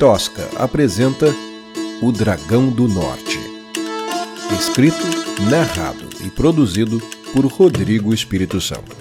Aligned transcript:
Tosca 0.00 0.48
apresenta 0.58 1.26
O 2.00 2.10
Dragão 2.10 2.70
do 2.70 2.88
Norte. 2.88 3.38
Escrito, 4.58 4.96
narrado 5.50 6.08
e 6.24 6.30
produzido 6.30 6.98
por 7.34 7.44
Rodrigo 7.44 8.14
Espírito 8.14 8.62
Santo. 8.62 8.96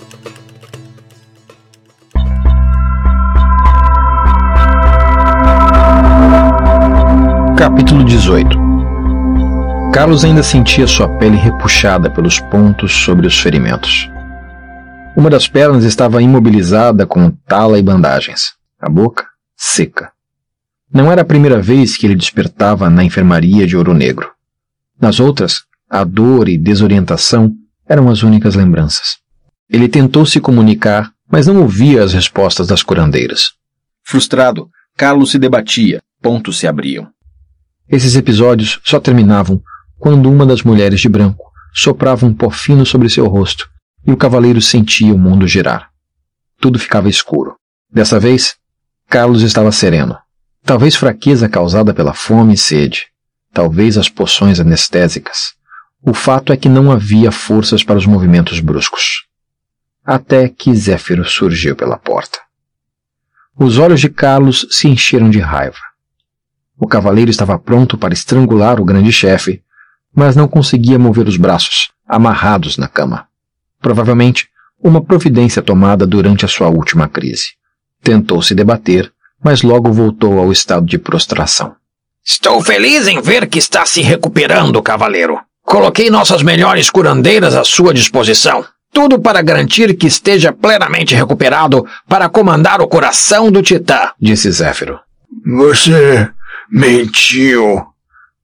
Capítulo 7.57 8.03
18 8.03 8.57
Carlos 9.93 10.25
ainda 10.25 10.43
sentia 10.43 10.85
sua 10.85 11.07
pele 11.17 11.37
repuxada 11.37 12.09
pelos 12.09 12.41
pontos 12.41 12.91
sobre 12.91 13.25
os 13.25 13.39
ferimentos. 13.39 14.11
Uma 15.15 15.29
das 15.29 15.47
pernas 15.47 15.85
estava 15.85 16.21
imobilizada 16.21 17.05
com 17.05 17.31
tala 17.47 17.79
e 17.79 17.81
bandagens, 17.81 18.51
a 18.81 18.89
boca 18.89 19.25
seca. 19.55 20.11
Não 20.91 21.11
era 21.11 21.21
a 21.21 21.25
primeira 21.25 21.61
vez 21.61 21.95
que 21.95 22.07
ele 22.07 22.15
despertava 22.15 22.89
na 22.89 23.03
enfermaria 23.03 23.67
de 23.67 23.77
Ouro 23.77 23.93
Negro. 23.93 24.31
Nas 24.99 25.19
outras, 25.19 25.63
a 25.89 26.03
dor 26.03 26.49
e 26.49 26.57
desorientação 26.57 27.53
eram 27.87 28.09
as 28.09 28.23
únicas 28.23 28.55
lembranças. 28.55 29.17
Ele 29.69 29.87
tentou 29.87 30.25
se 30.25 30.39
comunicar, 30.39 31.11
mas 31.31 31.45
não 31.45 31.61
ouvia 31.61 32.03
as 32.03 32.13
respostas 32.13 32.67
das 32.67 32.81
curandeiras. 32.81 33.51
Frustrado, 34.03 34.69
Carlos 34.97 35.31
se 35.31 35.37
debatia, 35.37 36.01
pontos 36.21 36.57
se 36.57 36.67
abriam. 36.67 37.07
Esses 37.87 38.15
episódios 38.15 38.79
só 38.83 38.99
terminavam 38.99 39.61
quando 39.97 40.29
uma 40.29 40.45
das 40.45 40.63
mulheres 40.63 40.99
de 40.99 41.09
branco 41.09 41.51
soprava 41.73 42.25
um 42.25 42.33
pó 42.33 42.49
fino 42.49 42.85
sobre 42.85 43.09
seu 43.09 43.27
rosto 43.27 43.69
e 44.05 44.11
o 44.11 44.17
cavaleiro 44.17 44.61
sentia 44.61 45.13
o 45.13 45.19
mundo 45.19 45.47
girar. 45.47 45.89
Tudo 46.59 46.79
ficava 46.79 47.09
escuro. 47.09 47.55
Dessa 47.91 48.19
vez, 48.19 48.55
Carlos 49.07 49.43
estava 49.43 49.71
sereno. 49.71 50.17
Talvez 50.63 50.95
fraqueza 50.95 51.49
causada 51.49 51.93
pela 51.93 52.13
fome 52.13 52.53
e 52.53 52.57
sede, 52.57 53.07
talvez 53.53 53.97
as 53.97 54.09
poções 54.09 54.59
anestésicas. 54.59 55.53
O 56.01 56.13
fato 56.13 56.53
é 56.53 56.57
que 56.57 56.69
não 56.69 56.91
havia 56.91 57.31
forças 57.31 57.83
para 57.83 57.97
os 57.97 58.05
movimentos 58.05 58.59
bruscos. 58.59 59.25
Até 60.05 60.47
que 60.47 60.73
Zéfiro 60.73 61.25
surgiu 61.25 61.75
pela 61.75 61.97
porta. 61.97 62.39
Os 63.57 63.77
olhos 63.77 63.99
de 63.99 64.09
Carlos 64.09 64.65
se 64.71 64.87
encheram 64.87 65.29
de 65.29 65.39
raiva. 65.39 65.79
O 66.77 66.87
cavaleiro 66.87 67.29
estava 67.29 67.59
pronto 67.59 67.97
para 67.97 68.13
estrangular 68.13 68.79
o 68.79 68.85
grande 68.85 69.11
chefe, 69.11 69.61
mas 70.15 70.35
não 70.35 70.47
conseguia 70.47 70.97
mover 70.97 71.27
os 71.27 71.35
braços, 71.35 71.91
amarrados 72.07 72.77
na 72.77 72.87
cama. 72.87 73.27
Provavelmente, 73.81 74.47
uma 74.81 75.03
providência 75.03 75.61
tomada 75.61 76.07
durante 76.07 76.45
a 76.45 76.47
sua 76.47 76.69
última 76.69 77.09
crise. 77.09 77.49
Tentou 78.01 78.41
se 78.41 78.55
debater, 78.55 79.11
mas 79.43 79.61
logo 79.61 79.91
voltou 79.91 80.39
ao 80.39 80.51
estado 80.51 80.85
de 80.85 80.97
prostração. 80.97 81.75
Estou 82.25 82.61
feliz 82.61 83.07
em 83.07 83.21
ver 83.21 83.47
que 83.47 83.57
está 83.57 83.85
se 83.85 84.01
recuperando, 84.01 84.81
cavaleiro. 84.81 85.39
Coloquei 85.63 86.09
nossas 86.09 86.41
melhores 86.41 86.89
curandeiras 86.89 87.55
à 87.55 87.63
sua 87.63 87.93
disposição. 87.93 88.65
Tudo 88.91 89.19
para 89.19 89.41
garantir 89.41 89.95
que 89.95 90.07
esteja 90.07 90.51
plenamente 90.51 91.13
recuperado 91.13 91.85
para 92.07 92.27
comandar 92.27 92.81
o 92.81 92.87
coração 92.87 93.51
do 93.51 93.61
Titã, 93.61 94.11
disse 94.19 94.51
Zéfiro. 94.51 94.99
Você 95.45 96.27
mentiu, 96.71 97.83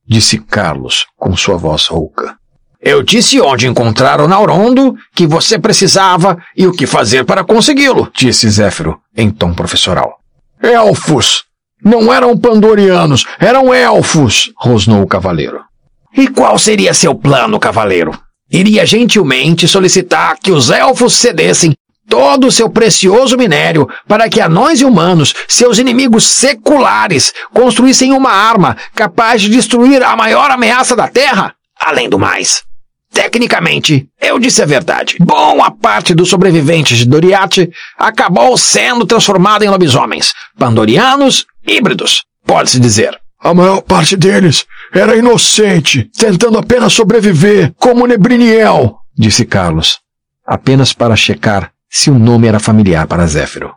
disse 0.07 0.37
Carlos 0.37 1.07
com 1.17 1.35
sua 1.35 1.57
voz 1.57 1.87
rouca. 1.87 2.37
Eu 2.79 3.01
disse 3.01 3.41
onde 3.41 3.67
encontrar 3.67 4.21
o 4.21 4.27
Naurondo, 4.27 4.95
que 5.15 5.25
você 5.25 5.57
precisava 5.57 6.37
e 6.55 6.67
o 6.67 6.71
que 6.71 6.85
fazer 6.85 7.25
para 7.25 7.43
consegui-lo, 7.43 8.11
disse 8.15 8.47
Zéfiro 8.47 8.99
em 9.17 9.31
tom 9.31 9.53
professoral. 9.53 10.19
Elfos! 10.65 11.43
Não 11.83 12.11
eram 12.11 12.35
pandorianos, 12.35 13.25
eram 13.39 13.73
elfos! 13.73 14.51
rosnou 14.57 15.03
o 15.03 15.07
cavaleiro. 15.07 15.61
E 16.17 16.27
qual 16.27 16.57
seria 16.57 16.93
seu 16.93 17.13
plano, 17.13 17.59
cavaleiro? 17.59 18.17
Iria 18.51 18.85
gentilmente 18.85 19.67
solicitar 19.67 20.37
que 20.41 20.51
os 20.51 20.69
elfos 20.69 21.13
cedessem 21.13 21.75
todo 22.07 22.47
o 22.47 22.51
seu 22.51 22.69
precioso 22.69 23.37
minério 23.37 23.87
para 24.07 24.29
que 24.29 24.41
anões 24.41 24.81
e 24.81 24.85
humanos, 24.85 25.33
seus 25.47 25.77
inimigos 25.77 26.25
seculares, 26.25 27.33
construíssem 27.53 28.11
uma 28.11 28.31
arma 28.31 28.77
capaz 28.95 29.41
de 29.41 29.49
destruir 29.49 30.01
a 30.03 30.15
maior 30.15 30.49
ameaça 30.49 30.95
da 30.95 31.07
Terra? 31.07 31.53
Além 31.79 32.09
do 32.09 32.17
mais, 32.17 32.63
Tecnicamente, 33.15 34.09
eu 34.21 34.37
disse 34.37 34.61
a 34.61 34.65
verdade. 34.65 35.15
Boa 35.21 35.71
parte 35.71 36.13
dos 36.13 36.29
sobreviventes 36.29 36.97
de 36.97 37.05
Doriate 37.05 37.71
acabou 37.97 38.57
sendo 38.57 39.05
transformada 39.05 39.63
em 39.63 39.69
lobisomens, 39.69 40.33
pandorianos 40.59 41.45
híbridos, 41.65 42.25
pode-se 42.45 42.77
dizer. 42.77 43.17
A 43.39 43.53
maior 43.53 43.81
parte 43.81 44.17
deles 44.17 44.65
era 44.93 45.15
inocente, 45.15 46.11
tentando 46.17 46.57
apenas 46.57 46.91
sobreviver, 46.91 47.73
como 47.79 48.05
Nebriniel, 48.05 48.97
disse 49.17 49.45
Carlos, 49.45 49.99
apenas 50.45 50.91
para 50.91 51.15
checar 51.15 51.71
se 51.89 52.09
o 52.09 52.19
nome 52.19 52.49
era 52.49 52.59
familiar 52.59 53.07
para 53.07 53.25
Zéfiro. 53.25 53.73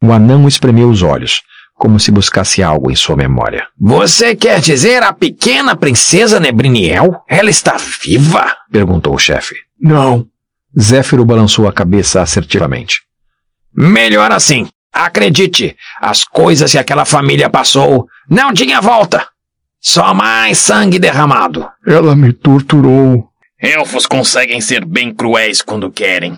O 0.00 0.12
anão 0.12 0.46
espremeu 0.46 0.88
os 0.88 1.02
olhos, 1.02 1.42
como 1.80 1.98
se 1.98 2.10
buscasse 2.10 2.62
algo 2.62 2.90
em 2.90 2.94
sua 2.94 3.16
memória. 3.16 3.66
Você 3.80 4.36
quer 4.36 4.60
dizer 4.60 5.02
a 5.02 5.14
pequena 5.14 5.74
princesa 5.74 6.38
Nebriniel? 6.38 7.24
Ela 7.26 7.48
está 7.48 7.78
viva? 8.02 8.54
perguntou 8.70 9.14
o 9.14 9.18
chefe. 9.18 9.54
Não. 9.80 10.26
Zéfiro 10.78 11.24
balançou 11.24 11.66
a 11.66 11.72
cabeça 11.72 12.20
assertivamente. 12.20 13.00
Melhor 13.74 14.30
assim. 14.30 14.68
Acredite, 14.92 15.74
as 15.98 16.22
coisas 16.22 16.70
que 16.70 16.76
aquela 16.76 17.06
família 17.06 17.48
passou 17.48 18.06
não 18.28 18.52
tinha 18.52 18.78
volta. 18.82 19.26
Só 19.80 20.12
mais 20.12 20.58
sangue 20.58 20.98
derramado. 20.98 21.66
Ela 21.86 22.14
me 22.14 22.34
torturou. 22.34 23.26
Elfos 23.58 24.04
conseguem 24.04 24.60
ser 24.60 24.84
bem 24.84 25.14
cruéis 25.14 25.62
quando 25.62 25.90
querem. 25.90 26.36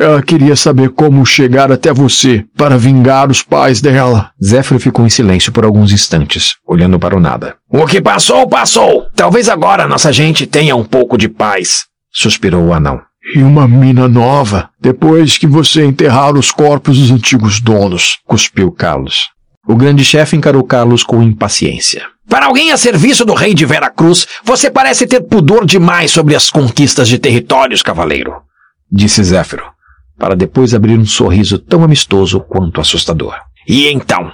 Ela 0.00 0.22
queria 0.22 0.56
saber 0.56 0.88
como 0.88 1.26
chegar 1.26 1.70
até 1.70 1.92
você 1.92 2.46
para 2.56 2.78
vingar 2.78 3.30
os 3.30 3.42
pais 3.42 3.82
dela. 3.82 4.30
Zéfiro 4.42 4.80
ficou 4.80 5.04
em 5.04 5.10
silêncio 5.10 5.52
por 5.52 5.62
alguns 5.62 5.92
instantes, 5.92 6.54
olhando 6.66 6.98
para 6.98 7.14
o 7.14 7.20
nada. 7.20 7.56
O 7.68 7.86
que 7.86 8.00
passou, 8.00 8.48
passou. 8.48 9.08
Talvez 9.14 9.46
agora 9.46 9.86
nossa 9.86 10.10
gente 10.10 10.46
tenha 10.46 10.74
um 10.74 10.84
pouco 10.84 11.18
de 11.18 11.28
paz. 11.28 11.84
Suspirou 12.10 12.64
o 12.64 12.72
anão. 12.72 13.02
E 13.34 13.42
uma 13.42 13.68
mina 13.68 14.08
nova, 14.08 14.70
depois 14.80 15.36
que 15.36 15.46
você 15.46 15.84
enterrar 15.84 16.34
os 16.34 16.50
corpos 16.50 16.96
dos 16.96 17.10
antigos 17.10 17.60
donos, 17.60 18.20
cuspiu 18.26 18.72
Carlos. 18.72 19.28
O 19.68 19.76
grande 19.76 20.02
chefe 20.02 20.34
encarou 20.34 20.64
Carlos 20.64 21.02
com 21.02 21.22
impaciência. 21.22 22.06
Para 22.26 22.46
alguém 22.46 22.72
a 22.72 22.78
serviço 22.78 23.26
do 23.26 23.34
rei 23.34 23.52
de 23.52 23.66
Veracruz, 23.66 24.26
você 24.42 24.70
parece 24.70 25.06
ter 25.06 25.20
pudor 25.20 25.66
demais 25.66 26.10
sobre 26.10 26.34
as 26.34 26.48
conquistas 26.48 27.06
de 27.06 27.18
territórios, 27.18 27.82
cavaleiro. 27.82 28.32
Disse 28.90 29.22
Zéfiro 29.22 29.64
para 30.20 30.36
depois 30.36 30.74
abrir 30.74 30.98
um 30.98 31.06
sorriso 31.06 31.58
tão 31.58 31.82
amistoso 31.82 32.38
quanto 32.40 32.80
assustador. 32.80 33.34
E 33.66 33.88
então? 33.88 34.30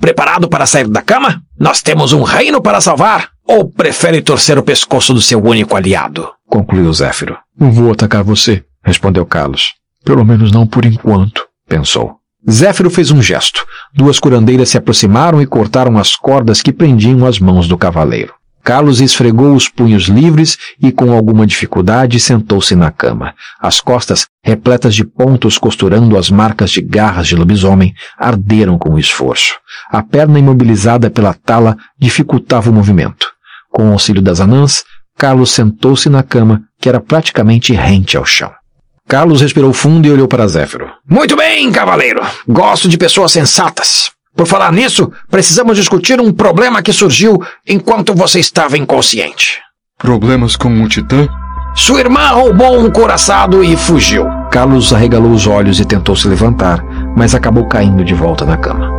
Preparado 0.00 0.48
para 0.48 0.64
sair 0.64 0.88
da 0.88 1.02
cama? 1.02 1.42
Nós 1.58 1.82
temos 1.82 2.12
um 2.12 2.22
reino 2.22 2.60
para 2.62 2.80
salvar? 2.80 3.28
Ou 3.46 3.70
prefere 3.70 4.22
torcer 4.22 4.58
o 4.58 4.62
pescoço 4.62 5.12
do 5.12 5.20
seu 5.20 5.42
único 5.44 5.76
aliado? 5.76 6.28
Concluiu 6.48 6.92
Zéfiro. 6.92 7.36
Não 7.58 7.70
vou 7.70 7.92
atacar 7.92 8.24
você, 8.24 8.64
respondeu 8.82 9.26
Carlos. 9.26 9.74
Pelo 10.04 10.24
menos 10.24 10.50
não 10.50 10.66
por 10.66 10.84
enquanto, 10.84 11.46
pensou. 11.68 12.16
Zéfiro 12.50 12.90
fez 12.90 13.10
um 13.10 13.20
gesto. 13.20 13.64
Duas 13.94 14.18
curandeiras 14.18 14.70
se 14.70 14.78
aproximaram 14.78 15.42
e 15.42 15.46
cortaram 15.46 15.98
as 15.98 16.16
cordas 16.16 16.62
que 16.62 16.72
prendiam 16.72 17.26
as 17.26 17.38
mãos 17.38 17.68
do 17.68 17.76
cavaleiro. 17.76 18.32
Carlos 18.66 19.00
esfregou 19.00 19.54
os 19.54 19.68
punhos 19.68 20.08
livres 20.08 20.58
e, 20.82 20.90
com 20.90 21.12
alguma 21.12 21.46
dificuldade, 21.46 22.18
sentou-se 22.18 22.74
na 22.74 22.90
cama. 22.90 23.32
As 23.60 23.80
costas, 23.80 24.26
repletas 24.42 24.92
de 24.92 25.04
pontos 25.04 25.56
costurando 25.56 26.18
as 26.18 26.30
marcas 26.30 26.72
de 26.72 26.80
garras 26.80 27.28
de 27.28 27.36
lobisomem, 27.36 27.94
arderam 28.18 28.76
com 28.76 28.94
o 28.94 28.98
esforço. 28.98 29.54
A 29.88 30.02
perna 30.02 30.40
imobilizada 30.40 31.08
pela 31.08 31.32
tala 31.32 31.76
dificultava 31.96 32.68
o 32.68 32.72
movimento. 32.72 33.28
Com 33.70 33.88
o 33.88 33.92
auxílio 33.92 34.20
das 34.20 34.40
anãs, 34.40 34.82
Carlos 35.16 35.52
sentou-se 35.52 36.08
na 36.08 36.24
cama, 36.24 36.62
que 36.80 36.88
era 36.88 36.98
praticamente 36.98 37.72
rente 37.72 38.16
ao 38.16 38.24
chão. 38.24 38.50
Carlos 39.06 39.42
respirou 39.42 39.72
fundo 39.72 40.08
e 40.08 40.10
olhou 40.10 40.26
para 40.26 40.48
Zéfiro. 40.48 40.90
Muito 41.08 41.36
bem, 41.36 41.70
cavaleiro. 41.70 42.20
Gosto 42.48 42.88
de 42.88 42.98
pessoas 42.98 43.30
sensatas. 43.30 44.10
Por 44.36 44.46
falar 44.46 44.70
nisso, 44.70 45.10
precisamos 45.30 45.76
discutir 45.76 46.20
um 46.20 46.32
problema 46.32 46.82
que 46.82 46.92
surgiu 46.92 47.42
enquanto 47.66 48.14
você 48.14 48.38
estava 48.38 48.76
inconsciente. 48.76 49.60
Problemas 49.98 50.56
com 50.56 50.82
o 50.82 50.88
Titã? 50.88 51.26
Sua 51.74 52.00
irmã 52.00 52.28
roubou 52.28 52.78
um 52.78 52.90
coraçado 52.90 53.64
e 53.64 53.76
fugiu. 53.76 54.26
Carlos 54.50 54.92
arregalou 54.92 55.30
os 55.30 55.46
olhos 55.46 55.80
e 55.80 55.84
tentou 55.84 56.14
se 56.14 56.28
levantar, 56.28 56.82
mas 57.16 57.34
acabou 57.34 57.66
caindo 57.66 58.04
de 58.04 58.14
volta 58.14 58.44
na 58.44 58.56
cama. 58.56 58.95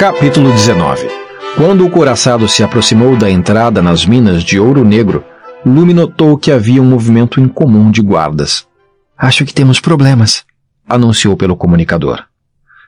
Capítulo 0.00 0.50
19 0.50 1.10
Quando 1.58 1.84
o 1.84 1.90
coraçado 1.90 2.48
se 2.48 2.64
aproximou 2.64 3.18
da 3.18 3.28
entrada 3.28 3.82
nas 3.82 4.06
minas 4.06 4.42
de 4.42 4.58
ouro 4.58 4.82
negro, 4.82 5.22
Lume 5.62 5.92
notou 5.92 6.38
que 6.38 6.50
havia 6.50 6.80
um 6.80 6.86
movimento 6.86 7.38
incomum 7.38 7.90
de 7.90 8.00
guardas. 8.00 8.66
Acho 9.14 9.44
que 9.44 9.52
temos 9.52 9.78
problemas, 9.78 10.42
anunciou 10.88 11.36
pelo 11.36 11.54
comunicador. 11.54 12.24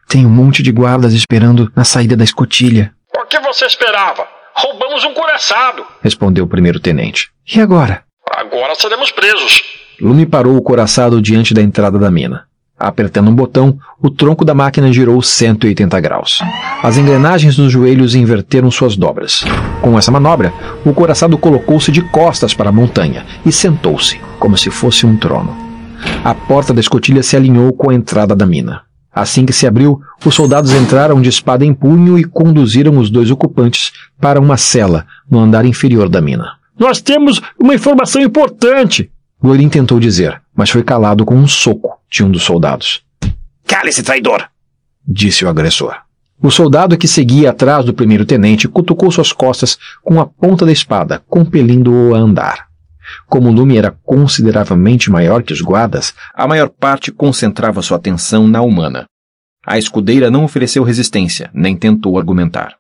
Tem 0.09 0.25
um 0.25 0.31
monte 0.31 0.63
de 0.63 0.73
guardas 0.73 1.13
esperando 1.13 1.71
na 1.77 1.85
saída 1.85 2.17
da 2.17 2.25
escotilha. 2.25 2.95
O 3.15 3.27
que 3.27 3.39
você 3.41 3.67
esperava? 3.67 4.27
Roubamos 4.55 5.05
um 5.05 5.13
coraçado, 5.13 5.85
respondeu 6.01 6.47
o 6.47 6.49
primeiro-tenente. 6.49 7.29
E 7.55 7.61
agora? 7.61 8.05
Agora 8.35 8.75
seremos 8.75 9.13
presos. 9.13 9.63
Lume 10.01 10.25
parou 10.25 10.57
o 10.57 10.63
coraçado 10.63 11.21
diante 11.21 11.53
da 11.53 11.61
entrada 11.61 11.99
da 11.99 12.11
mina. 12.11 12.47
Apertando 12.83 13.29
um 13.29 13.35
botão, 13.35 13.79
o 14.01 14.11
tronco 14.11 14.45
da 14.45 14.55
máquina 14.55 14.93
girou 14.93 15.23
180 15.23 16.01
graus. 16.01 16.41
As 16.83 16.97
engrenagens 16.97 17.57
nos 17.57 17.71
joelhos 17.71 18.17
inverteram 18.17 18.73
suas 18.73 18.97
dobras. 18.97 19.45
Com 19.81 19.97
essa 19.97 20.11
manobra, 20.11 20.53
o 20.85 20.93
coraçado 20.93 21.39
colocou-se 21.39 21.93
de 21.93 22.03
costas 22.03 22.53
para 22.53 22.71
a 22.71 22.73
montanha 22.73 23.25
e 23.47 23.53
sentou-se, 23.53 24.21
como 24.37 24.59
se 24.59 24.69
fosse 24.69 25.07
um 25.07 25.17
trono. 25.17 25.57
A 26.25 26.35
porta 26.35 26.75
da 26.75 26.81
escotilha 26.81 27.23
se 27.23 27.37
alinhou 27.37 27.73
com 27.73 27.89
a 27.89 27.95
entrada 27.95 28.35
da 28.35 28.45
mina. 28.45 28.83
Assim 29.15 29.47
que 29.47 29.53
se 29.53 29.65
abriu, 29.65 30.01
os 30.27 30.35
soldados 30.35 30.73
entraram 30.73 31.21
de 31.21 31.29
espada 31.29 31.65
em 31.65 31.73
punho 31.73 32.19
e 32.19 32.25
conduziram 32.25 32.99
os 32.99 33.11
dois 33.11 33.31
ocupantes 33.31 33.93
para 34.21 34.41
uma 34.41 34.57
cela 34.57 35.07
no 35.31 35.39
andar 35.39 35.65
inferior 35.65 36.09
da 36.09 36.21
mina. 36.21 36.55
Nós 36.77 37.01
temos 37.01 37.41
uma 37.61 37.77
informação 37.77 38.21
importante, 38.21 39.09
Glorin 39.43 39.69
tentou 39.69 39.99
dizer, 39.99 40.41
mas 40.55 40.71
foi 40.71 40.85
calado 40.85 41.25
com 41.25 41.35
um 41.35 41.49
soco 41.49 41.99
de 42.09 42.23
um 42.23 42.31
dos 42.31 42.45
soldados. 42.45 43.03
Cale-se, 43.67 44.03
traidor! 44.03 44.49
disse 45.05 45.45
o 45.45 45.49
agressor. 45.49 45.97
O 46.41 46.51
soldado 46.51 46.97
que 46.97 47.09
seguia 47.09 47.51
atrás 47.51 47.85
do 47.85 47.93
primeiro-tenente 47.93 48.69
cutucou 48.69 49.11
suas 49.11 49.33
costas 49.33 49.79
com 50.03 50.21
a 50.21 50.27
ponta 50.27 50.65
da 50.65 50.71
espada, 50.73 51.23
compelindo-o 51.29 52.15
a 52.15 52.19
andar. 52.19 52.69
Como 53.27 53.49
o 53.49 53.53
lume 53.53 53.77
era 53.77 53.97
consideravelmente 54.05 55.11
maior 55.11 55.43
que 55.43 55.53
os 55.53 55.61
guardas, 55.61 56.15
a 56.33 56.47
maior 56.47 56.69
parte 56.69 57.11
concentrava 57.11 57.83
sua 57.83 57.97
atenção 57.97 58.47
na 58.47 58.63
humana. 58.63 59.07
A 59.67 59.79
escudeira 59.79 60.31
não 60.31 60.45
ofereceu 60.45 60.83
resistência, 60.83 61.51
nem 61.53 61.77
tentou 61.77 62.19
argumentar. 62.19 62.77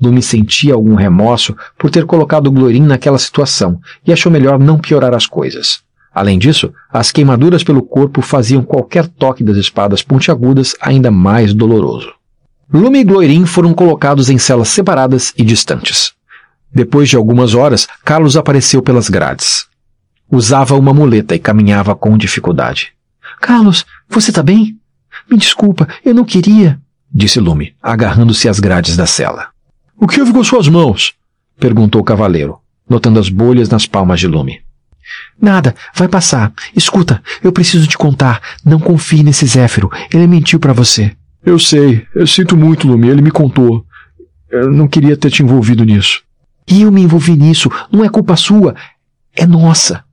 Lume 0.00 0.22
sentia 0.22 0.74
algum 0.74 0.94
remorso 0.94 1.56
por 1.78 1.90
ter 1.90 2.04
colocado 2.04 2.50
Glorin 2.50 2.82
naquela 2.82 3.18
situação 3.18 3.80
e 4.06 4.12
achou 4.12 4.30
melhor 4.30 4.58
não 4.58 4.78
piorar 4.78 5.14
as 5.14 5.26
coisas. 5.26 5.85
Além 6.16 6.38
disso, 6.38 6.72
as 6.90 7.10
queimaduras 7.10 7.62
pelo 7.62 7.82
corpo 7.82 8.22
faziam 8.22 8.62
qualquer 8.62 9.06
toque 9.06 9.44
das 9.44 9.58
espadas 9.58 10.00
pontiagudas 10.02 10.74
ainda 10.80 11.10
mais 11.10 11.52
doloroso. 11.52 12.10
Lume 12.72 13.00
e 13.00 13.04
Gloirin 13.04 13.44
foram 13.44 13.74
colocados 13.74 14.30
em 14.30 14.38
celas 14.38 14.68
separadas 14.68 15.34
e 15.36 15.44
distantes. 15.44 16.14
Depois 16.72 17.10
de 17.10 17.16
algumas 17.16 17.52
horas, 17.52 17.86
Carlos 18.02 18.34
apareceu 18.34 18.80
pelas 18.80 19.10
grades. 19.10 19.66
Usava 20.32 20.74
uma 20.74 20.94
muleta 20.94 21.34
e 21.34 21.38
caminhava 21.38 21.94
com 21.94 22.16
dificuldade. 22.16 22.94
Carlos, 23.38 23.84
você 24.08 24.30
está 24.30 24.42
bem? 24.42 24.74
Me 25.30 25.36
desculpa, 25.36 25.86
eu 26.02 26.14
não 26.14 26.24
queria, 26.24 26.80
disse 27.12 27.38
Lume, 27.38 27.74
agarrando-se 27.82 28.48
às 28.48 28.58
grades 28.58 28.96
da 28.96 29.04
cela. 29.04 29.48
O 30.00 30.06
que 30.06 30.18
houve 30.18 30.32
com 30.32 30.42
suas 30.42 30.66
mãos? 30.66 31.12
perguntou 31.60 32.00
o 32.00 32.04
cavaleiro, 32.04 32.58
notando 32.88 33.20
as 33.20 33.28
bolhas 33.28 33.68
nas 33.68 33.84
palmas 33.84 34.18
de 34.18 34.26
Lume. 34.26 34.64
Nada, 35.40 35.74
vai 35.94 36.08
passar. 36.08 36.52
Escuta, 36.74 37.22
eu 37.42 37.52
preciso 37.52 37.86
te 37.86 37.96
contar. 37.96 38.40
Não 38.64 38.78
confie 38.78 39.22
nesse 39.22 39.46
Zéfiro. 39.46 39.90
Ele 40.12 40.26
mentiu 40.26 40.58
para 40.58 40.72
você. 40.72 41.12
Eu 41.44 41.58
sei. 41.58 42.06
Eu 42.14 42.26
sinto 42.26 42.56
muito, 42.56 42.88
Lumi. 42.88 43.08
Ele 43.08 43.22
me 43.22 43.30
contou. 43.30 43.84
Eu 44.50 44.70
não 44.70 44.88
queria 44.88 45.16
ter 45.16 45.30
te 45.30 45.42
envolvido 45.42 45.84
nisso. 45.84 46.22
E 46.68 46.82
eu 46.82 46.90
me 46.90 47.02
envolvi 47.02 47.36
nisso. 47.36 47.70
Não 47.92 48.04
é 48.04 48.08
culpa 48.08 48.36
sua. 48.36 48.74
É 49.34 49.46
nossa. 49.46 50.04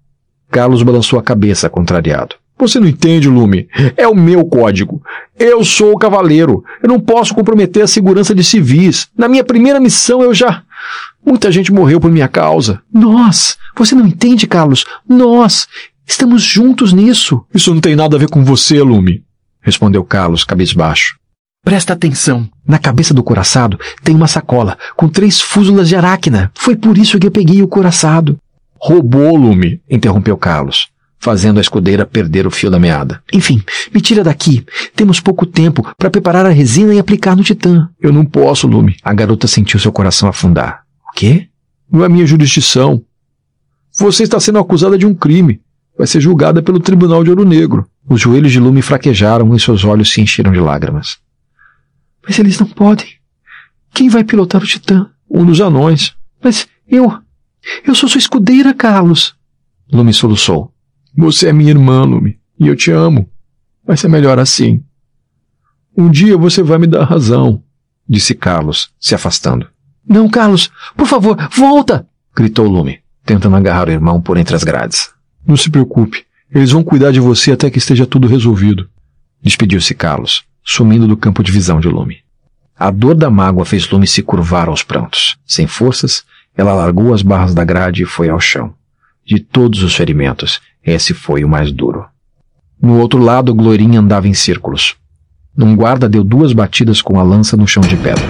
Carlos 0.52 0.84
balançou 0.84 1.18
a 1.18 1.24
cabeça, 1.24 1.70
contrariado. 1.70 2.36
Você 2.58 2.80
não 2.80 2.88
entende, 2.88 3.28
Lume. 3.28 3.68
É 3.98 4.08
o 4.08 4.16
meu 4.16 4.46
código. 4.46 5.02
Eu 5.38 5.64
sou 5.66 5.94
o 5.94 5.98
cavaleiro. 5.98 6.64
Eu 6.82 6.88
não 6.88 7.00
posso 7.00 7.34
comprometer 7.34 7.84
a 7.84 7.88
segurança 7.88 8.34
de 8.36 8.44
civis. 8.44 9.08
Na 9.18 9.28
minha 9.28 9.44
primeira 9.44 9.80
missão 9.80 10.22
eu 10.22 10.34
já. 10.34 10.64
Muita 11.26 11.52
gente 11.52 11.72
morreu 11.72 12.00
por 12.00 12.12
minha 12.12 12.28
causa. 12.28 12.82
Nós! 12.92 13.58
Você 13.76 13.96
não 13.96 14.06
entende, 14.06 14.46
Carlos? 14.48 14.86
Nós! 15.08 15.68
Estamos 16.06 16.44
juntos 16.44 16.92
nisso. 16.92 17.46
Isso 17.54 17.74
não 17.74 17.82
tem 17.82 17.96
nada 17.96 18.16
a 18.16 18.20
ver 18.20 18.30
com 18.30 18.44
você, 18.44 18.82
Lume, 18.82 19.24
respondeu 19.62 20.04
Carlos, 20.04 20.44
cabisbaixo. 20.44 21.18
Presta 21.64 21.94
atenção. 21.94 22.48
Na 22.68 22.78
cabeça 22.78 23.14
do 23.14 23.24
coraçado 23.24 23.80
tem 24.04 24.14
uma 24.14 24.28
sacola 24.28 24.78
com 24.98 25.08
três 25.08 25.40
fúzulas 25.40 25.88
de 25.88 25.96
aracna. 25.96 26.52
Foi 26.54 26.76
por 26.76 26.98
isso 26.98 27.18
que 27.18 27.26
eu 27.26 27.32
peguei 27.32 27.62
o 27.64 27.68
coraçado. 27.68 28.38
Roubou, 28.78 29.38
Lume, 29.38 29.82
interrompeu 29.90 30.36
Carlos, 30.36 30.90
fazendo 31.24 31.58
a 31.58 31.62
escudeira 31.62 32.06
perder 32.06 32.46
o 32.46 32.52
fio 32.52 32.70
da 32.70 32.78
meada. 32.78 33.24
Enfim, 33.32 33.64
me 33.94 34.02
tira 34.02 34.26
daqui. 34.26 34.66
Temos 34.94 35.22
pouco 35.22 35.46
tempo 35.46 35.82
para 35.98 36.10
preparar 36.10 36.46
a 36.46 36.50
resina 36.50 36.94
e 36.94 37.00
aplicar 37.00 37.34
no 37.34 37.44
titã. 37.44 37.90
Eu 37.98 38.12
não 38.12 38.26
posso, 38.26 38.68
Lume. 38.68 38.98
A 39.02 39.14
garota 39.14 39.48
sentiu 39.48 39.80
seu 39.80 39.90
coração 39.92 40.28
afundar. 40.28 40.84
O 41.10 41.16
quê? 41.16 41.48
Não 41.90 42.04
é 42.04 42.10
minha 42.10 42.26
jurisdição. 42.26 43.02
Você 43.98 44.24
está 44.24 44.38
sendo 44.38 44.60
acusada 44.60 44.98
de 44.98 45.06
um 45.06 45.16
crime. 45.16 45.62
Vai 45.98 46.08
ser 46.08 46.20
julgada 46.20 46.62
pelo 46.62 46.80
Tribunal 46.80 47.24
de 47.24 47.30
Ouro 47.30 47.46
Negro. 47.46 47.88
Os 48.10 48.20
joelhos 48.20 48.52
de 48.52 48.60
Lume 48.60 48.82
fraquejaram 48.82 49.56
e 49.56 49.60
seus 49.62 49.86
olhos 49.86 50.12
se 50.12 50.20
encheram 50.20 50.52
de 50.52 50.60
lágrimas. 50.60 51.20
Mas 52.28 52.38
eles 52.38 52.60
não 52.60 52.68
podem. 52.68 53.08
Quem 53.94 54.10
vai 54.10 54.26
pilotar 54.26 54.62
o 54.62 54.68
Titã? 54.68 55.10
Um 55.30 55.46
dos 55.46 55.62
anões. 55.62 56.14
Mas 56.44 56.68
eu. 56.86 57.18
Eu 57.88 57.96
sou 57.96 58.10
sua 58.10 58.20
escudeira, 58.20 58.74
Carlos. 58.74 59.36
Lume 59.90 60.14
soluçou. 60.14 60.73
Você 61.16 61.50
é 61.50 61.54
minha 61.54 61.70
irmã, 61.70 62.04
Lume, 62.04 62.40
e 62.60 62.68
eu 62.68 62.76
te 62.76 62.92
amo. 62.92 63.30
Vai 63.86 63.96
ser 63.96 64.08
melhor 64.08 64.40
assim. 64.40 64.84
Um 65.96 66.10
dia 66.10 66.36
você 66.38 66.64
vai 66.64 66.80
me 66.80 66.88
dar 66.88 67.04
razão, 67.04 67.64
disse 68.10 68.34
Carlos, 68.34 68.92
se 69.00 69.14
afastando. 69.14 69.68
Não, 70.08 70.28
Carlos, 70.28 70.72
por 70.98 71.06
favor, 71.06 71.38
volta! 71.52 72.08
gritou 72.36 72.68
Lume, 72.68 73.00
tentando 73.24 73.56
agarrar 73.56 73.88
o 73.88 73.92
irmão 73.92 74.20
por 74.20 74.38
entre 74.38 74.56
as 74.56 74.64
grades. 74.64 75.12
Não 75.46 75.56
se 75.56 75.70
preocupe, 75.70 76.26
eles 76.50 76.72
vão 76.72 76.84
cuidar 76.84 77.12
de 77.12 77.20
você 77.20 77.52
até 77.52 77.70
que 77.70 77.78
esteja 77.78 78.08
tudo 78.08 78.28
resolvido. 78.28 78.90
Despediu-se 79.42 79.94
Carlos, 79.94 80.44
sumindo 80.64 81.08
do 81.08 81.18
campo 81.18 81.44
de 81.44 81.52
visão 81.52 81.80
de 81.80 81.88
Lume. 81.88 82.24
A 82.76 82.90
dor 82.90 83.14
da 83.14 83.30
mágoa 83.30 83.66
fez 83.66 83.90
Lume 83.90 84.08
se 84.08 84.24
curvar 84.24 84.68
aos 84.68 84.82
prantos. 84.82 85.38
Sem 85.46 85.68
forças, 85.68 86.24
ela 86.56 86.74
largou 86.74 87.14
as 87.14 87.22
barras 87.22 87.54
da 87.54 87.64
grade 87.64 88.04
e 88.04 88.06
foi 88.06 88.30
ao 88.30 88.40
chão. 88.40 88.74
De 89.26 89.40
todos 89.40 89.84
os 89.84 89.96
ferimentos, 89.96 90.60
esse 90.86 91.14
foi 91.14 91.44
o 91.44 91.50
mais 91.50 91.72
duro. 91.72 92.06
No 92.82 93.00
outro 93.00 93.20
lado, 93.20 93.54
Glorinha 93.54 94.00
andava 94.00 94.28
em 94.28 94.34
círculos. 94.34 94.96
Um 95.58 95.76
guarda 95.76 96.10
deu 96.10 96.24
duas 96.24 96.52
batidas 96.52 97.02
com 97.02 97.20
a 97.20 97.24
lança 97.24 97.56
no 97.56 97.68
chão 97.68 97.82
de 97.82 97.96
pedra. 97.96 98.26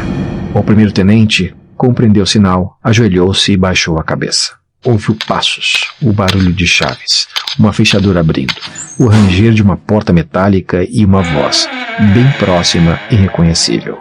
O 0.53 0.61
primeiro-tenente 0.61 1.55
compreendeu 1.75 2.23
o 2.23 2.27
sinal, 2.27 2.77
ajoelhou-se 2.83 3.51
e 3.51 3.57
baixou 3.57 3.97
a 3.97 4.03
cabeça. 4.03 4.53
Ouviu 4.85 5.17
passos, 5.25 5.91
o 6.01 6.11
barulho 6.11 6.51
de 6.51 6.67
chaves, 6.67 7.27
uma 7.57 7.71
fechadura 7.71 8.19
abrindo, 8.19 8.53
o 8.99 9.07
ranger 9.07 9.53
de 9.53 9.63
uma 9.63 9.77
porta 9.77 10.11
metálica 10.11 10.85
e 10.89 11.05
uma 11.05 11.21
voz, 11.21 11.69
bem 12.13 12.29
próxima 12.37 12.99
e 13.09 13.15
reconhecível. 13.15 13.97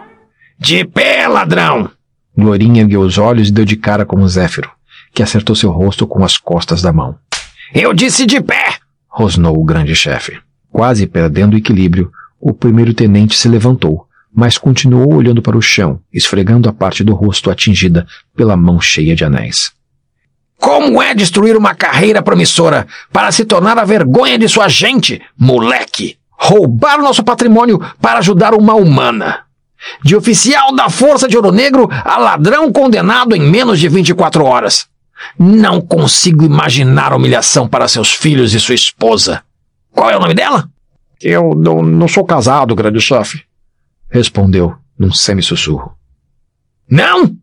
De 0.59 0.85
pé, 0.85 1.27
ladrão! 1.27 1.89
Glorinha 2.37 2.81
ergueu 2.81 3.01
os 3.01 3.17
olhos 3.17 3.47
e 3.47 3.51
deu 3.51 3.63
de 3.63 3.77
cara 3.77 4.05
com 4.05 4.17
o 4.17 4.27
Zéfiro, 4.27 4.69
que 5.13 5.23
acertou 5.23 5.55
seu 5.55 5.71
rosto 5.71 6.05
com 6.05 6.23
as 6.23 6.37
costas 6.37 6.81
da 6.81 6.91
mão. 6.91 7.17
Eu 7.73 7.91
disse 7.91 8.27
de 8.27 8.39
pé! 8.39 8.77
rosnou 9.09 9.59
o 9.59 9.63
grande 9.63 9.95
chefe. 9.95 10.37
Quase 10.71 11.07
perdendo 11.07 11.55
o 11.55 11.57
equilíbrio, 11.57 12.11
o 12.39 12.53
primeiro-tenente 12.53 13.35
se 13.35 13.49
levantou, 13.49 14.05
mas 14.31 14.59
continuou 14.59 15.11
olhando 15.15 15.41
para 15.41 15.57
o 15.57 15.61
chão, 15.61 15.99
esfregando 16.13 16.69
a 16.69 16.73
parte 16.73 17.03
do 17.03 17.15
rosto 17.15 17.49
atingida 17.49 18.05
pela 18.35 18.55
mão 18.55 18.79
cheia 18.79 19.15
de 19.15 19.25
anéis. 19.25 19.71
Como 20.59 21.01
é 21.01 21.15
destruir 21.15 21.57
uma 21.57 21.73
carreira 21.73 22.21
promissora 22.21 22.85
para 23.11 23.31
se 23.31 23.43
tornar 23.43 23.79
a 23.79 23.85
vergonha 23.85 24.37
de 24.37 24.47
sua 24.47 24.67
gente, 24.67 25.19
moleque? 25.35 26.17
Roubar 26.29 26.99
o 26.99 27.03
nosso 27.03 27.23
patrimônio 27.23 27.79
para 27.99 28.19
ajudar 28.19 28.53
uma 28.53 28.75
humana. 28.75 29.45
De 30.03 30.15
oficial 30.15 30.75
da 30.75 30.89
Força 30.89 31.27
de 31.27 31.35
Ouro 31.35 31.51
Negro 31.51 31.89
a 31.91 32.17
ladrão 32.17 32.71
condenado 32.71 33.35
em 33.35 33.41
menos 33.41 33.79
de 33.79 33.89
24 33.89 34.45
horas. 34.45 34.87
Não 35.37 35.81
consigo 35.81 36.45
imaginar 36.45 37.11
a 37.11 37.15
humilhação 37.15 37.67
para 37.67 37.87
seus 37.87 38.13
filhos 38.13 38.53
e 38.53 38.59
sua 38.59 38.75
esposa. 38.75 39.43
Qual 39.91 40.09
é 40.09 40.17
o 40.17 40.19
nome 40.19 40.33
dela? 40.33 40.69
Eu 41.21 41.55
não, 41.55 41.81
não 41.81 42.07
sou 42.07 42.25
casado, 42.25 42.75
grande 42.75 42.99
chefe 42.99 43.43
respondeu 44.13 44.75
num 44.97 45.11
semi-sussurro. 45.11 45.97
Não! 46.87 47.35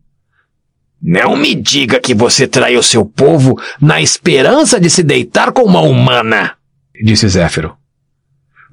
Não 1.01 1.35
me 1.35 1.53
diga 1.53 1.99
que 1.99 2.13
você 2.13 2.47
traiu 2.47 2.81
seu 2.81 3.03
povo 3.03 3.59
na 3.81 3.99
esperança 3.99 4.79
de 4.79 4.89
se 4.89 5.03
deitar 5.03 5.51
com 5.51 5.63
uma 5.63 5.81
humana! 5.81 6.55
Disse 7.03 7.27
Zéfiro. 7.27 7.75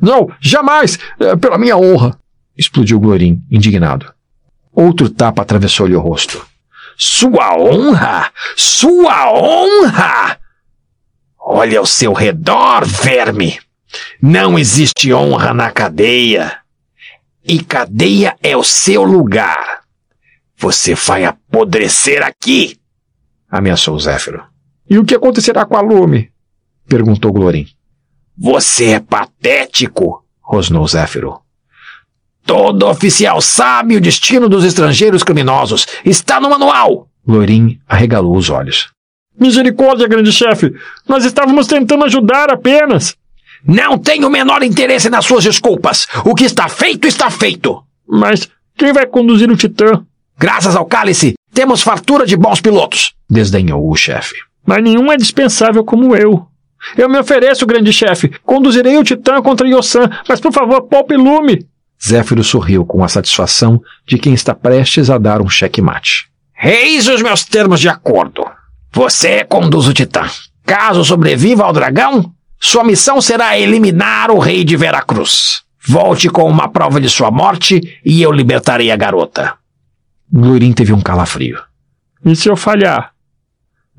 Não, 0.00 0.31
jamais! 0.41 0.99
É 1.19 1.35
pela 1.35 1.59
minha 1.59 1.77
honra! 1.77 2.17
Explodiu 2.57 3.00
Glorim, 3.00 3.43
indignado. 3.50 4.12
Outro 4.73 5.11
tapa 5.11 5.43
atravessou-lhe 5.43 5.97
o 5.97 6.00
rosto. 6.00 6.47
Sua 6.99 7.57
honra! 7.57 8.33
Sua 8.57 9.33
honra! 9.33 10.38
Olha 11.38 11.78
ao 11.78 11.87
seu 11.87 12.12
redor, 12.12 12.85
verme! 12.85 13.61
Não 14.21 14.59
existe 14.59 15.12
honra 15.14 15.55
na 15.55 15.71
cadeia. 15.71 16.59
E 17.45 17.62
cadeia 17.62 18.37
é 18.43 18.57
o 18.57 18.64
seu 18.64 19.05
lugar. 19.05 19.83
Você 20.57 20.95
vai 20.95 21.25
apodrecer 21.25 22.23
aqui! 22.23 22.76
Ameaçou 23.49 23.99
Zéfiro. 23.99 24.45
E 24.90 24.99
o 24.99 25.05
que 25.05 25.14
acontecerá 25.14 25.64
com 25.64 25.76
a 25.76 25.81
Lume? 25.81 26.33
Perguntou 26.88 27.33
Glorim. 27.33 27.67
Você 28.37 28.90
é 28.90 29.00
patético! 29.00 30.25
Rosnou 30.43 30.87
Zéfiro. 30.88 31.40
Todo 32.49 32.87
oficial 32.88 33.43
sabe 33.43 33.95
o 33.95 34.00
destino 34.00 34.49
dos 34.49 34.64
estrangeiros 34.64 35.23
criminosos. 35.23 35.87
Está 36.02 36.40
no 36.40 36.49
manual! 36.49 37.07
Glorim 37.26 37.78
arregalou 37.87 38.35
os 38.35 38.49
olhos. 38.49 38.88
Misericórdia, 39.38 40.09
grande 40.09 40.33
chefe! 40.33 40.73
Nós 41.07 41.26
estávamos 41.26 41.67
tentando 41.67 42.07
ajudar 42.07 42.50
apenas! 42.50 43.14
Não 43.62 43.99
tenho 43.99 44.28
o 44.28 44.31
menor 44.31 44.62
interesse 44.62 45.11
nas 45.11 45.26
suas 45.26 45.45
desculpas. 45.45 46.09
O 46.25 46.35
que 46.35 46.45
está 46.45 46.71
feito, 46.71 47.07
está 47.07 47.28
feito. 47.28 47.83
Mas 48.09 48.49
quem 48.78 48.95
vai 48.95 49.05
conduzir 49.05 49.50
o 49.50 49.57
Titã? 49.57 50.02
Graças 50.38 50.75
ao 50.75 50.87
cálice, 50.87 51.35
temos 51.52 51.83
fartura 51.83 52.25
de 52.25 52.35
bons 52.35 52.62
pilotos. 52.62 53.12
Desdenhou 53.28 53.90
o 53.90 53.95
chefe. 53.95 54.37
Mas 54.67 54.83
nenhum 54.83 55.12
é 55.12 55.19
dispensável 55.19 55.85
como 55.85 56.17
eu. 56.17 56.47
Eu 56.97 57.11
me 57.11 57.19
ofereço, 57.19 57.67
grande 57.67 57.93
chefe. 57.93 58.31
Conduzirei 58.43 58.97
o 58.97 59.05
Titã 59.05 59.43
contra 59.43 59.69
Yosan, 59.69 60.09
mas 60.26 60.40
por 60.40 60.50
favor, 60.50 60.81
poupe 60.85 61.14
lume. 61.14 61.67
Zéfiro 62.02 62.45
sorriu 62.45 62.85
com 62.85 63.02
a 63.02 63.09
satisfação 63.09 63.83
de 64.07 64.19
quem 64.19 64.33
está 64.33 64.55
prestes 64.55 65.11
a 65.11 65.19
dar 65.19 65.43
um 65.43 65.49
checkmate. 65.49 66.28
Eis 66.62 67.09
os 67.09 67.23
meus 67.23 67.45
termos 67.45 67.81
de 67.81 67.88
acordo. 67.88 68.45
Você 68.93 69.45
conduz 69.45 69.87
o 69.87 69.93
Titã. 69.93 70.28
Caso 70.64 71.05
sobreviva 71.05 71.64
ao 71.64 71.73
dragão, 71.73 72.33
sua 72.61 72.85
missão 72.85 73.21
será 73.21 73.59
eliminar 73.59 74.31
o 74.31 74.38
rei 74.38 74.64
de 74.64 74.76
Veracruz. 74.76 75.62
Volte 75.87 76.28
com 76.28 76.49
uma 76.49 76.69
prova 76.69 77.00
de 77.00 77.09
sua 77.09 77.31
morte 77.31 77.99
e 78.05 78.21
eu 78.21 78.31
libertarei 78.33 78.90
a 78.90 78.97
garota. 78.97 79.55
Glorim 80.31 80.73
teve 80.73 80.93
um 80.93 81.00
calafrio. 81.00 81.59
E 82.25 82.37
se 82.37 82.49
eu 82.49 82.57
falhar? 82.57 83.12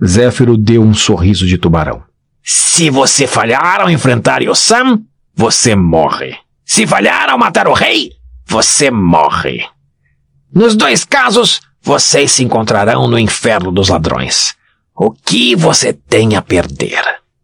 Zéfiro 0.06 0.56
deu 0.56 0.84
um 0.84 0.94
sorriso 0.94 1.48
de 1.48 1.58
tubarão. 1.58 2.03
Se 2.44 2.89
você 2.89 3.25
falhar 3.25 3.82
ao 3.82 3.89
enfrentar 3.89 4.41
Yossam, 4.41 5.01
você 5.36 5.75
morre. 5.75 6.36
Se 6.69 6.85
falhar 6.85 7.31
ao 7.31 7.38
matar 7.39 7.67
o 7.67 7.73
rei, 7.73 8.11
você 8.45 8.91
morre. 8.91 9.65
Nos 10.53 10.75
dois 10.75 11.03
casos, 11.03 11.61
vocês 11.81 12.31
se 12.31 12.43
encontrarão 12.43 13.07
no 13.07 13.17
inferno 13.17 13.71
dos 13.71 13.89
ladrões. 13.89 14.53
O 14.95 15.09
que 15.09 15.55
você 15.55 15.91
tem 15.91 16.35
a 16.35 16.43
perder? 16.43 17.01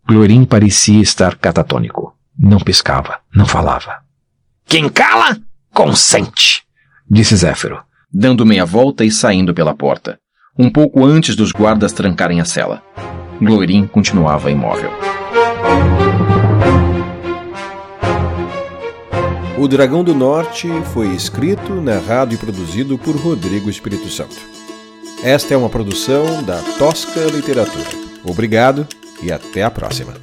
Glorim 0.07 0.45
parecia 0.45 1.01
estar 1.01 1.37
catatônico. 1.37 2.15
Não 2.37 2.59
piscava, 2.59 3.17
não 3.33 3.47
falava. 3.47 3.97
Quem 4.63 4.87
cala, 4.87 5.39
consente, 5.73 6.61
disse 7.09 7.35
Zéfiro, 7.35 7.81
dando 8.13 8.45
meia 8.45 8.63
volta 8.63 9.03
e 9.03 9.09
saindo 9.09 9.55
pela 9.55 9.73
porta, 9.73 10.19
um 10.55 10.69
pouco 10.69 11.03
antes 11.03 11.35
dos 11.35 11.51
guardas 11.51 11.93
trancarem 11.93 12.41
a 12.41 12.45
cela. 12.45 12.83
Glorim 13.41 13.87
continuava 13.87 14.51
imóvel. 14.51 14.91
O 19.57 19.69
Dragão 19.69 20.03
do 20.03 20.13
Norte 20.13 20.67
foi 20.93 21.07
escrito, 21.15 21.75
narrado 21.75 22.33
e 22.33 22.37
produzido 22.37 22.97
por 22.97 23.15
Rodrigo 23.15 23.69
Espírito 23.69 24.09
Santo. 24.09 24.35
Esta 25.23 25.53
é 25.53 25.57
uma 25.57 25.69
produção 25.69 26.43
da 26.43 26.61
Tosca 26.77 27.21
Literatura. 27.21 27.85
Obrigado 28.25 28.85
e 29.23 29.31
até 29.31 29.63
a 29.63 29.71
próxima. 29.71 30.13